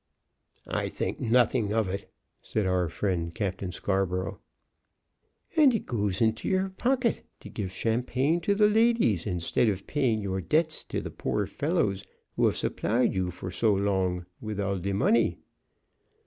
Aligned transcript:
"I 0.67 0.89
think 0.89 1.19
nothing 1.19 1.71
of 1.71 1.87
it," 1.87 2.11
said 2.41 2.65
our 2.65 2.89
friend 2.89 3.35
Captain 3.35 3.71
Scarborough. 3.71 4.39
"And 5.55 5.75
it 5.75 5.85
goes 5.85 6.21
into 6.23 6.47
your 6.47 6.69
pocket 6.69 7.21
to 7.41 7.49
give 7.49 7.71
champagne 7.71 8.41
to 8.41 8.55
the 8.55 8.65
ladies, 8.65 9.27
instead 9.27 9.69
of 9.69 9.85
paying 9.85 10.19
your 10.19 10.41
debts 10.41 10.83
to 10.85 11.01
the 11.01 11.11
poor 11.11 11.45
fellows 11.45 12.03
who 12.35 12.45
have 12.47 12.57
supplied 12.57 13.13
you 13.13 13.29
for 13.29 13.51
so 13.51 13.75
long 13.75 14.25
with 14.41 14.59
all 14.59 14.79
de 14.79 14.91
money." 14.91 15.37